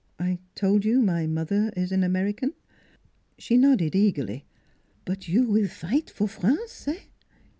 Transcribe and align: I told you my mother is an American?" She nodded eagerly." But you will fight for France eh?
I 0.29 0.39
told 0.55 0.83
you 0.83 0.99
my 0.99 1.27
mother 1.27 1.71
is 1.77 1.91
an 1.91 2.03
American?" 2.03 2.53
She 3.37 3.55
nodded 3.55 3.93
eagerly." 3.93 4.45
But 5.05 5.27
you 5.27 5.43
will 5.43 5.67
fight 5.67 6.09
for 6.09 6.27
France 6.27 6.87
eh? 6.87 7.01